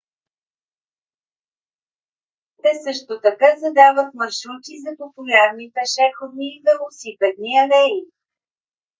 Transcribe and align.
те 2.63 2.69
също 2.83 3.19
така 3.25 3.47
задават 3.63 4.13
маршрути 4.13 4.81
за 4.85 4.91
популярни 5.01 5.71
пешеходни 5.75 6.45
и 6.55 6.63
велосипедни 6.67 7.51
алеи 7.63 8.01